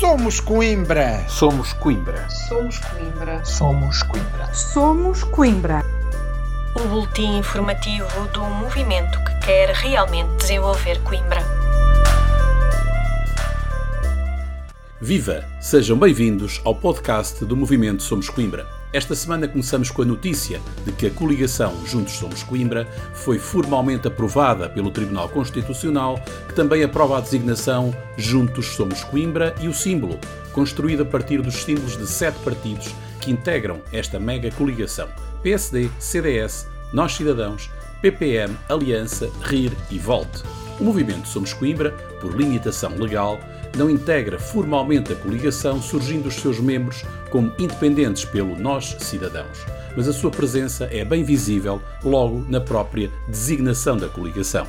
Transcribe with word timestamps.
Somos 0.00 0.40
Coimbra. 0.40 1.28
Somos 1.28 1.74
Coimbra. 1.74 2.26
Somos 2.30 2.78
Coimbra. 2.78 3.44
Somos 3.44 4.02
Coimbra. 4.02 4.54
Somos 4.54 5.24
Coimbra. 5.24 5.84
O 6.74 6.88
boletim 6.88 7.36
informativo 7.36 8.08
do 8.32 8.42
movimento 8.42 9.22
que 9.22 9.44
quer 9.44 9.68
realmente 9.74 10.38
desenvolver 10.38 11.02
Coimbra. 11.02 11.42
Viva! 14.98 15.44
Sejam 15.60 15.98
bem-vindos 15.98 16.62
ao 16.64 16.74
podcast 16.74 17.44
do 17.44 17.54
Movimento 17.54 18.02
Somos 18.02 18.30
Coimbra. 18.30 18.79
Esta 18.92 19.14
semana 19.14 19.46
começamos 19.46 19.88
com 19.88 20.02
a 20.02 20.04
notícia 20.04 20.60
de 20.84 20.90
que 20.90 21.06
a 21.06 21.10
coligação 21.10 21.86
Juntos 21.86 22.14
Somos 22.14 22.42
Coimbra 22.42 22.88
foi 23.14 23.38
formalmente 23.38 24.08
aprovada 24.08 24.68
pelo 24.68 24.90
Tribunal 24.90 25.28
Constitucional, 25.28 26.20
que 26.48 26.54
também 26.54 26.82
aprova 26.82 27.18
a 27.18 27.20
designação 27.20 27.94
Juntos 28.16 28.66
Somos 28.74 29.04
Coimbra 29.04 29.54
e 29.60 29.68
o 29.68 29.74
símbolo, 29.74 30.18
construído 30.52 31.04
a 31.04 31.06
partir 31.06 31.40
dos 31.40 31.54
símbolos 31.62 31.96
de 31.96 32.04
sete 32.04 32.40
partidos 32.40 32.92
que 33.20 33.30
integram 33.30 33.80
esta 33.92 34.18
mega 34.18 34.50
coligação: 34.50 35.08
PSD, 35.40 35.88
CDS, 36.00 36.66
Nós 36.92 37.12
Cidadãos, 37.12 37.70
PPM, 38.02 38.56
Aliança, 38.68 39.30
RIR 39.44 39.70
e 39.88 40.00
VOLT. 40.00 40.42
O 40.80 40.84
movimento 40.84 41.28
Somos 41.28 41.52
Coimbra, 41.52 41.92
por 42.20 42.34
limitação 42.34 42.96
legal, 42.96 43.38
não 43.76 43.90
integra 43.90 44.38
formalmente 44.38 45.12
a 45.12 45.16
coligação, 45.16 45.80
surgindo 45.80 46.28
os 46.28 46.36
seus 46.36 46.58
membros 46.58 47.04
como 47.30 47.52
independentes 47.58 48.24
pelo 48.24 48.56
Nós 48.58 48.96
Cidadãos, 49.00 49.64
mas 49.96 50.08
a 50.08 50.12
sua 50.12 50.30
presença 50.30 50.88
é 50.90 51.04
bem 51.04 51.24
visível 51.24 51.80
logo 52.04 52.44
na 52.48 52.60
própria 52.60 53.10
designação 53.28 53.96
da 53.96 54.08
coligação. 54.08 54.66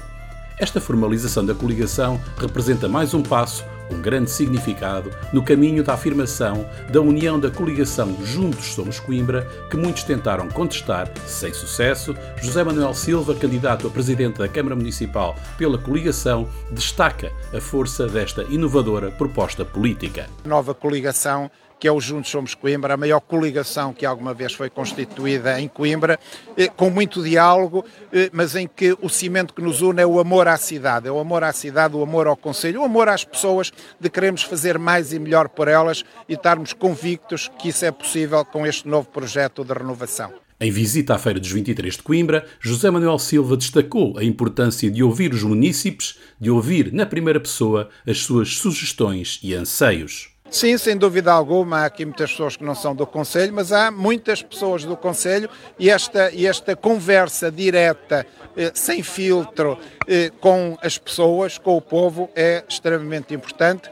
Esta 0.58 0.80
formalização 0.80 1.44
da 1.44 1.56
coligação 1.56 2.22
representa 2.38 2.88
mais 2.88 3.14
um 3.14 3.24
passo 3.24 3.66
com 3.92 4.02
grande 4.02 4.32
significado 4.32 5.12
no 5.34 5.44
caminho 5.44 5.84
da 5.84 5.94
afirmação 5.94 6.66
da 6.90 7.02
união 7.02 7.38
da 7.38 7.52
coligação 7.52 8.16
Juntos 8.24 8.74
Somos 8.74 9.00
Coimbra, 9.00 9.46
que 9.70 9.76
muitos 9.76 10.04
tentaram 10.04 10.48
contestar, 10.48 11.12
sem 11.28 11.54
sucesso. 11.54 12.16
José 12.42 12.64
Manuel 12.64 12.94
Silva, 12.94 13.36
candidato 13.36 13.86
a 13.86 13.90
presidente 13.90 14.40
da 14.40 14.48
Câmara 14.48 14.76
Municipal 14.76 15.36
pela 15.58 15.78
coligação, 15.78 16.48
destaca 16.72 17.32
a 17.54 17.60
força 17.60 18.08
desta 18.08 18.44
inovadora 18.44 19.12
proposta 19.12 19.66
política. 19.66 20.30
Nova 20.46 20.74
coligação 20.74 21.52
que 21.82 21.88
é 21.88 21.92
o 21.92 22.00
Juntos 22.00 22.30
Somos 22.30 22.54
Coimbra, 22.54 22.94
a 22.94 22.98
maior 22.98 23.20
coligação 23.20 23.92
que 23.92 24.06
alguma 24.06 24.36
vez 24.36 24.54
foi 24.54 24.70
constituída 24.70 25.60
em 25.60 25.68
Coimbra, 25.68 26.20
eh, 26.56 26.68
com 26.68 26.92
muito 26.92 27.24
diálogo, 27.24 27.84
eh, 28.14 28.30
mas 28.32 28.56
em 28.56 28.68
que 28.68 28.96
o 29.02 29.10
cimento 29.10 29.52
que 29.52 29.64
nos 29.64 29.82
une 29.82 30.00
é 30.00 30.06
o 30.06 30.20
amor 30.20 30.48
à 30.48 30.58
cidade, 30.58 31.08
é 31.08 31.12
o 31.12 31.18
amor 31.18 31.44
à 31.44 31.52
cidade, 31.52 31.96
o 31.96 32.04
amor 32.04 32.28
ao 32.28 32.38
Conselho, 32.38 32.82
o 32.82 32.86
amor 32.86 33.10
às 33.10 33.26
pessoas, 33.26 33.74
de 34.00 34.12
queremos 34.12 34.44
fazer 34.44 34.78
mais 34.78 35.12
e 35.12 35.18
melhor 35.18 35.50
por 35.50 35.68
elas 35.68 36.04
e 36.30 36.36
estarmos 36.36 36.72
convictos 36.72 37.50
que 37.58 37.70
isso 37.70 37.84
é 37.84 37.92
possível 37.92 38.46
com 38.46 38.64
este 38.64 38.88
novo 38.88 39.10
projeto 39.10 39.66
de 39.66 39.74
renovação. 39.74 40.32
Em 40.60 40.70
visita 40.70 41.16
à 41.16 41.18
Feira 41.18 41.40
dos 41.40 41.52
23 41.52 41.96
de 41.98 42.04
Coimbra, 42.04 42.46
José 42.60 42.92
Manuel 42.92 43.18
Silva 43.18 43.58
destacou 43.58 44.20
a 44.20 44.24
importância 44.24 44.92
de 44.92 45.02
ouvir 45.02 45.34
os 45.34 45.42
munícipes, 45.42 46.20
de 46.40 46.52
ouvir 46.52 46.94
na 46.94 47.08
primeira 47.08 47.40
pessoa 47.40 47.90
as 48.08 48.20
suas 48.20 48.58
sugestões 48.58 49.40
e 49.42 49.56
anseios. 49.56 50.30
Sim, 50.52 50.78
sem 50.78 50.98
dúvida 50.98 51.32
alguma, 51.32 51.80
há 51.80 51.86
aqui 51.86 52.04
muitas 52.04 52.30
pessoas 52.30 52.58
que 52.58 52.64
não 52.66 52.76
são 52.76 52.94
do 52.94 53.08
Conselho, 53.08 53.54
mas 53.54 53.72
há 53.72 53.90
muitas 53.90 54.44
pessoas 54.44 54.84
do 54.84 54.98
Conselho 54.98 55.50
e 55.80 55.90
esta, 55.90 56.30
e 56.30 56.46
esta 56.46 56.76
conversa 56.76 57.50
direta, 57.50 58.28
eh, 58.58 58.70
sem 58.74 59.02
filtro, 59.02 59.80
eh, 60.06 60.30
com 60.42 60.78
as 60.84 60.98
pessoas, 60.98 61.58
com 61.58 61.78
o 61.78 61.82
povo, 61.82 62.30
é 62.36 62.66
extremamente 62.68 63.34
importante. 63.34 63.90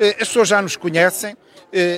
Eh, 0.00 0.16
as 0.18 0.28
pessoas 0.28 0.48
já 0.48 0.62
nos 0.62 0.76
conhecem, 0.76 1.36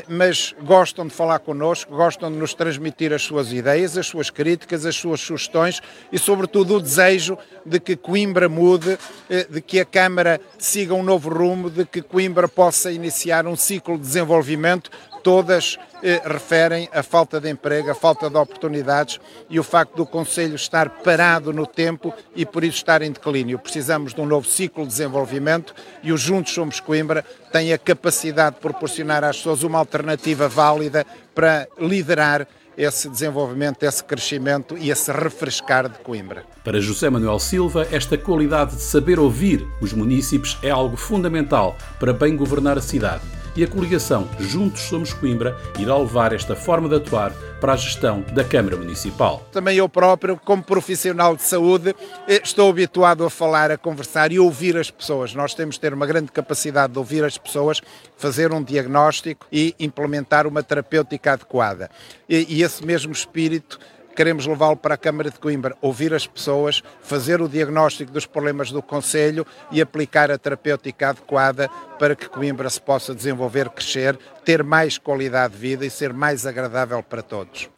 mas 0.09 0.55
gostam 0.63 1.07
de 1.07 1.15
falar 1.15 1.39
connosco, 1.39 1.95
gostam 1.95 2.31
de 2.31 2.37
nos 2.37 2.55
transmitir 2.55 3.13
as 3.13 3.23
suas 3.23 3.53
ideias, 3.53 3.97
as 3.97 4.07
suas 4.07 4.29
críticas, 4.29 4.85
as 4.85 4.97
suas 4.97 5.21
sugestões 5.21 5.81
e, 6.13 6.19
sobretudo, 6.19 6.77
o 6.77 6.81
desejo 6.81 7.39
de 7.65 7.79
que 7.79 7.97
Coimbra 7.97 8.49
mude, 8.49 8.99
eh, 9.29 9.47
de 9.49 9.61
que 9.61 9.79
a 9.79 9.85
Câmara 9.85 10.41
siga 10.59 10.95
um 10.95 11.03
novo 11.03 11.31
rumo, 11.31 11.71
de 11.71 11.85
que 11.85 12.03
Coimbra 12.03 12.49
possa 12.49 12.91
iniciar 12.91 13.47
um 13.47 13.57
ciclo 13.57 13.97
de 13.97 14.03
desenvolvimento 14.03 14.91
todas 15.23 15.79
eh, 16.03 16.21
referem 16.25 16.89
a 16.93 17.03
falta 17.03 17.41
de 17.41 17.51
emprego, 17.51 17.91
a 17.91 17.95
falta 17.95 18.29
de 18.31 18.37
oportunidades 18.37 19.21
e 19.49 19.59
o 19.59 19.63
facto 19.63 19.97
do 19.97 20.07
Conselho 20.07 20.55
estar 20.55 20.89
parado 20.89 21.53
no 21.53 21.67
tempo 21.67 22.13
e 22.35 22.47
por 22.47 22.65
isso 22.65 22.79
estar 22.79 23.03
em 23.03 23.13
declínio. 23.13 23.59
Precisamos 23.59 24.15
de 24.15 24.21
um 24.21 24.27
novo 24.27 24.47
ciclo 24.47 24.85
de 24.85 24.91
desenvolvimento 24.91 25.75
e 26.03 26.13
o 26.13 26.17
Juntos 26.17 26.53
Somos 26.53 26.81
Coimbra 26.81 27.25
tem 27.53 27.73
a 27.73 27.79
capacidade 27.79 28.57
de 28.57 28.63
proporcionar 28.63 29.25
às 29.25 29.37
pessoas 29.37 29.63
uma 29.63 29.79
alternativa 29.79 30.49
válida 30.49 31.07
para 31.35 31.69
liderar 31.79 32.47
esse 32.77 33.09
desenvolvimento, 33.09 33.83
esse 33.83 34.03
crescimento 34.03 34.77
e 34.79 34.91
esse 34.91 35.13
refrescar 35.13 35.89
de 35.89 35.99
Coimbra. 35.99 36.45
Para 36.65 36.81
José 36.81 37.11
Manuel 37.11 37.39
Silva, 37.39 37.87
esta 37.93 38.17
qualidade 38.17 38.77
de 38.77 38.83
saber 38.83 39.19
ouvir 39.19 39.67
os 39.83 39.93
munícipes 39.93 40.57
é 40.63 40.71
algo 40.71 40.97
fundamental 40.97 41.77
para 41.99 42.13
bem 42.13 42.37
governar 42.37 42.79
a 42.79 42.83
cidade 42.83 43.40
e 43.57 43.65
a 43.65 43.69
coligação 43.69 44.29
Juntos 44.39 44.83
Somos 44.83 45.13
Coimbra 45.13 45.57
irá 45.79 45.97
levar 45.97 46.33
esta 46.33 46.55
forma 46.55 46.89
de 46.89 46.97
atuar 46.97 47.33
para 47.61 47.75
a 47.75 47.77
gestão 47.77 48.23
da 48.33 48.43
Câmara 48.43 48.77
Municipal. 48.77 49.47
Também 49.53 49.77
eu 49.77 49.89
próprio, 49.89 50.37
como 50.37 50.63
profissional 50.63 51.37
de 51.37 51.43
saúde, 51.43 51.95
eh, 52.27 52.41
estou 52.43 52.71
habituado 52.71 53.25
a 53.25 53.31
falar, 53.31 53.71
a 53.71 53.77
conversar 53.77 54.33
e 54.33 54.39
ouvir 54.39 54.77
as 54.77 54.91
pessoas. 54.91 55.35
Nós 55.35 55.55
temos 55.55 55.75
de 55.75 55.81
ter 55.81 55.93
uma 55.93 56.07
grande 56.07 56.33
capacidade 56.33 56.93
de 56.93 56.99
ouvir 56.99 57.23
as 57.25 57.37
pessoas, 57.37 57.83
fazer 58.17 58.53
um 58.53 58.63
diagnóstico 58.63 59.47
e 59.53 59.75
implementar 59.79 60.47
uma 60.47 60.63
terapêutica 60.63 61.33
adequada. 61.33 61.91
E, 62.29 62.47
e 62.57 62.63
esse 62.63 62.85
mesmo 62.85 63.13
espírito 63.13 63.79
queremos 64.21 64.47
levá-lo 64.47 64.77
para 64.77 64.97
a 64.97 64.99
Câmara 64.99 65.31
de 65.31 65.39
Coimbra, 65.39 65.75
ouvir 65.81 66.13
as 66.13 66.27
pessoas, 66.27 66.83
fazer 67.01 67.41
o 67.41 67.49
diagnóstico 67.49 68.13
dos 68.13 68.27
problemas 68.27 68.71
do 68.71 68.83
Conselho 68.83 69.47
e 69.73 69.81
aplicar 69.81 70.31
a 70.31 70.37
terapêutica 70.37 71.09
adequada 71.09 71.71
para 71.99 72.15
que 72.15 72.29
Coimbra 72.29 72.69
se 72.69 72.79
possa 72.79 73.15
desenvolver, 73.15 73.71
crescer, 73.71 74.19
ter 74.45 74.63
mais 74.63 74.99
qualidade 74.99 75.55
de 75.55 75.61
vida 75.61 75.87
e 75.87 75.91
ser 75.91 76.13
mais 76.13 76.45
agradável 76.45 77.03
para 77.03 77.23
todos. 77.23 77.71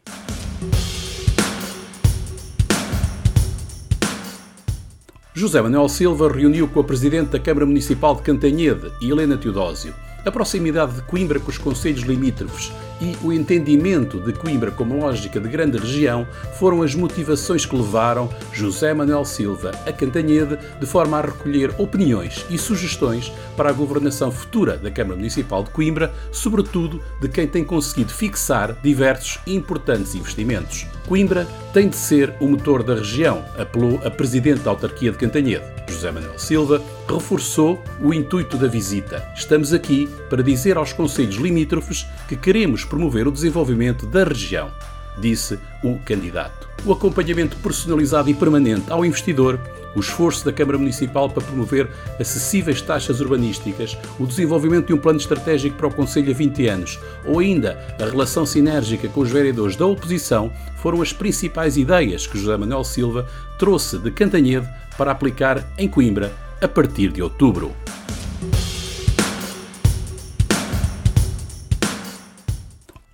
José 5.33 5.61
Manuel 5.61 5.87
Silva 5.87 6.29
reuniu 6.29 6.67
com 6.67 6.81
a 6.81 6.83
Presidente 6.83 7.29
da 7.29 7.39
Câmara 7.39 7.65
Municipal 7.65 8.17
de 8.17 8.21
Cantanhede, 8.21 8.91
Helena 9.01 9.37
Teodósio. 9.37 9.95
A 10.25 10.31
proximidade 10.31 10.93
de 10.93 11.01
Coimbra 11.01 11.37
com 11.37 11.49
os 11.49 11.57
conselhos 11.57 12.03
limítrofes 12.03 12.71
e 13.01 13.17
o 13.21 13.33
entendimento 13.33 14.21
de 14.21 14.31
Coimbra 14.31 14.71
como 14.71 14.97
lógica 14.97 15.37
de 15.37 15.49
grande 15.49 15.77
região 15.77 16.25
foram 16.57 16.81
as 16.81 16.95
motivações 16.95 17.65
que 17.65 17.75
levaram 17.75 18.29
José 18.53 18.93
Manuel 18.93 19.25
Silva 19.25 19.71
a 19.85 19.91
Cantanhede 19.91 20.57
de 20.79 20.85
forma 20.85 21.17
a 21.17 21.21
recolher 21.21 21.75
opiniões 21.77 22.45
e 22.49 22.57
sugestões 22.57 23.33
para 23.57 23.69
a 23.69 23.73
governação 23.73 24.31
futura 24.31 24.77
da 24.77 24.89
Câmara 24.89 25.17
Municipal 25.17 25.61
de 25.61 25.71
Coimbra, 25.71 26.13
sobretudo 26.31 27.01
de 27.19 27.27
quem 27.27 27.45
tem 27.45 27.65
conseguido 27.65 28.13
fixar 28.13 28.77
diversos 28.81 29.39
importantes 29.45 30.15
investimentos. 30.15 30.87
Coimbra 31.07 31.45
tem 31.73 31.89
de 31.89 31.97
ser 31.97 32.33
o 32.39 32.47
motor 32.47 32.81
da 32.81 32.95
região, 32.95 33.43
apelou 33.57 33.99
a 34.05 34.09
Presidente 34.09 34.61
da 34.61 34.71
Autarquia 34.71 35.11
de 35.11 35.17
Cantanhede. 35.17 35.65
José 35.89 36.11
Manuel 36.11 36.39
Silva 36.39 36.81
reforçou 37.07 37.81
o 38.01 38.13
intuito 38.13 38.57
da 38.57 38.67
visita. 38.67 39.23
Estamos 39.35 39.73
aqui 39.73 40.07
para 40.29 40.41
dizer 40.41 40.77
aos 40.77 40.93
conselhos 40.93 41.35
limítrofes 41.35 42.05
que 42.27 42.37
queremos 42.37 42.85
promover 42.85 43.27
o 43.27 43.31
desenvolvimento 43.31 44.05
da 44.07 44.23
região, 44.23 44.71
disse 45.19 45.59
o 45.83 45.99
candidato. 45.99 46.69
O 46.85 46.93
acompanhamento 46.93 47.57
personalizado 47.57 48.29
e 48.29 48.33
permanente 48.33 48.91
ao 48.91 49.05
investidor 49.05 49.59
o 49.95 49.99
esforço 49.99 50.45
da 50.45 50.53
Câmara 50.53 50.77
Municipal 50.77 51.29
para 51.29 51.43
promover 51.43 51.89
acessíveis 52.19 52.81
taxas 52.81 53.19
urbanísticas, 53.19 53.97
o 54.19 54.25
desenvolvimento 54.25 54.87
de 54.87 54.93
um 54.93 54.97
plano 54.97 55.19
estratégico 55.19 55.77
para 55.77 55.87
o 55.87 55.93
Conselho 55.93 56.31
a 56.31 56.33
20 56.33 56.67
anos, 56.67 56.99
ou 57.25 57.39
ainda 57.39 57.95
a 57.99 58.05
relação 58.05 58.45
sinérgica 58.45 59.07
com 59.07 59.21
os 59.21 59.31
vereadores 59.31 59.75
da 59.75 59.85
oposição, 59.85 60.51
foram 60.77 61.01
as 61.01 61.13
principais 61.13 61.77
ideias 61.77 62.27
que 62.27 62.37
José 62.37 62.57
Manuel 62.57 62.83
Silva 62.83 63.27
trouxe 63.57 63.97
de 63.97 64.11
Cantanhede 64.11 64.67
para 64.97 65.11
aplicar 65.11 65.63
em 65.77 65.87
Coimbra 65.87 66.33
a 66.61 66.67
partir 66.67 67.11
de 67.11 67.21
outubro. 67.21 67.71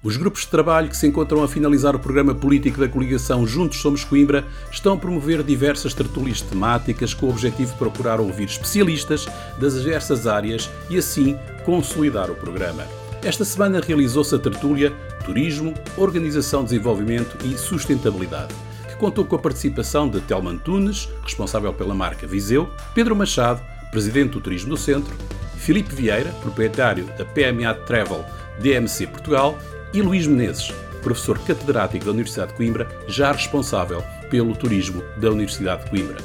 Os 0.02 0.16
grupos 0.16 0.44
de 0.44 0.48
trabalho 0.48 0.88
que 0.88 0.96
se 0.96 1.06
encontram 1.06 1.44
a 1.44 1.48
finalizar 1.48 1.94
o 1.94 2.00
programa 2.00 2.34
político 2.34 2.80
da 2.80 2.88
coligação 2.88 3.46
Juntos 3.46 3.82
Somos 3.82 4.06
Coimbra 4.06 4.48
estão 4.72 4.94
a 4.94 4.98
promover 4.98 5.44
diversas 5.44 5.94
tertulias 5.94 6.40
temáticas 6.40 7.14
com 7.14 7.26
o 7.26 7.30
objetivo 7.30 7.74
de 7.74 7.78
procurar 7.78 8.22
ouvir 8.22 8.46
especialistas 8.46 9.28
das 9.60 9.74
diversas 9.74 10.26
áreas 10.26 10.70
e 10.90 10.98
assim 10.98 11.38
consolidar 11.66 12.32
o 12.32 12.36
programa. 12.36 12.88
Esta 13.22 13.44
semana 13.44 13.82
realizou-se 13.86 14.34
a 14.34 14.40
tertúlia 14.40 14.94
Turismo, 15.26 15.74
Organização, 15.98 16.64
Desenvolvimento 16.64 17.38
e 17.46 17.58
Sustentabilidade, 17.58 18.56
que 18.88 18.96
contou 18.96 19.26
com 19.26 19.36
a 19.36 19.40
participação 19.40 20.08
de 20.08 20.22
Telman 20.22 20.60
Tunes, 20.60 21.10
responsável 21.24 21.74
pela 21.74 21.94
marca 21.94 22.26
Viseu, 22.26 22.70
Pedro 22.96 23.18
Machado, 23.18 23.62
presidente 23.92 24.32
do 24.32 24.40
Turismo 24.40 24.70
do 24.70 24.78
Centro, 24.78 25.14
Filipe 25.58 25.94
Vieira, 25.94 26.32
proprietário 26.42 27.04
da 27.18 27.26
PMA 27.26 27.74
Travel 27.86 28.24
DMC 28.62 29.08
Portugal, 29.08 29.58
e 29.94 30.02
Luís 30.02 30.28
Menezes, 30.28 30.72
professor 31.02 31.40
catedrático 31.40 32.06
da 32.06 32.12
Universidade 32.12 32.52
de 32.52 32.58
Coimbra, 32.58 32.88
já 33.08 33.32
responsável 33.32 34.04
pelo 34.30 34.56
turismo 34.56 35.04
da 35.18 35.30
Universidade 35.30 35.84
de 35.84 35.90
Coimbra. 35.90 36.18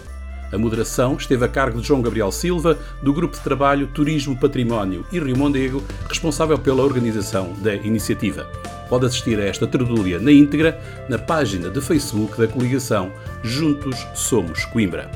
A 0.53 0.59
moderação 0.59 1.17
esteve 1.17 1.45
a 1.45 1.49
cargo 1.49 1.81
de 1.81 1.89
João 1.89 2.01
Gabriel 2.01 2.31
Silva, 2.31 2.79
do 3.03 3.13
Grupo 3.13 3.37
de 3.37 3.43
Trabalho 3.43 3.89
Turismo, 3.89 4.39
Património 4.39 5.05
e 5.11 5.19
Rio 5.19 5.37
Mondego, 5.37 5.83
responsável 6.09 6.59
pela 6.59 6.83
organização 6.83 7.53
da 7.55 7.75
iniciativa. 7.75 8.49
Pode 8.89 9.07
assistir 9.07 9.41
a 9.41 9.45
esta 9.45 9.67
tertúlia 9.67 10.21
na 10.21 10.31
íntegra 10.31 10.81
na 11.09 11.19
página 11.19 11.71
de 11.71 11.81
Facebook 11.81 12.39
da 12.39 12.47
coligação 12.47 13.11
Juntos 13.43 14.07
Somos 14.15 14.65
Coimbra. 14.67 15.11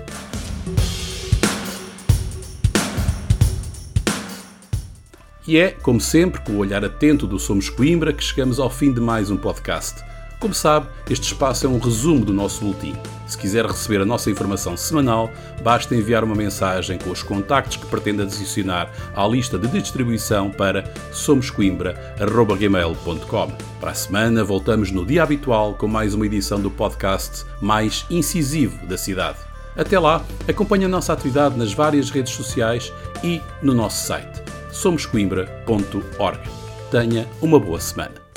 E 5.48 5.56
é, 5.56 5.70
como 5.70 5.98
sempre, 5.98 6.40
com 6.42 6.52
o 6.52 6.58
olhar 6.58 6.84
atento 6.84 7.26
do 7.26 7.38
Somos 7.38 7.70
Coimbra 7.70 8.12
que 8.12 8.22
chegamos 8.22 8.60
ao 8.60 8.68
fim 8.68 8.92
de 8.92 9.00
mais 9.00 9.30
um 9.30 9.36
podcast. 9.38 10.04
Como 10.38 10.52
sabe, 10.52 10.88
este 11.08 11.32
espaço 11.32 11.64
é 11.64 11.68
um 11.70 11.78
resumo 11.78 12.22
do 12.22 12.34
nosso 12.34 12.60
boletim. 12.60 12.94
Se 13.26 13.38
quiser 13.38 13.64
receber 13.64 14.02
a 14.02 14.04
nossa 14.04 14.30
informação 14.30 14.76
semanal, 14.76 15.30
basta 15.62 15.96
enviar 15.96 16.22
uma 16.22 16.34
mensagem 16.34 16.98
com 16.98 17.10
os 17.10 17.22
contactos 17.22 17.78
que 17.78 17.86
pretende 17.86 18.20
adicionar 18.20 18.92
à 19.16 19.26
lista 19.26 19.58
de 19.58 19.68
distribuição 19.68 20.50
para 20.50 20.84
somoscoimbra.gmail.com. 21.12 23.52
Para 23.80 23.92
a 23.92 23.94
semana, 23.94 24.44
voltamos 24.44 24.90
no 24.90 25.06
dia 25.06 25.22
habitual 25.22 25.72
com 25.72 25.88
mais 25.88 26.12
uma 26.12 26.26
edição 26.26 26.60
do 26.60 26.70
podcast 26.70 27.46
mais 27.58 28.04
incisivo 28.10 28.86
da 28.86 28.98
cidade. 28.98 29.38
Até 29.74 29.98
lá, 29.98 30.22
acompanhe 30.46 30.84
a 30.84 30.88
nossa 30.88 31.14
atividade 31.14 31.56
nas 31.56 31.72
várias 31.72 32.10
redes 32.10 32.34
sociais 32.34 32.92
e 33.24 33.40
no 33.62 33.72
nosso 33.72 34.06
site 34.06 34.47
somoscoimbra.org. 34.70 36.40
Tenha 36.90 37.28
uma 37.42 37.58
boa 37.58 37.80
semana. 37.80 38.27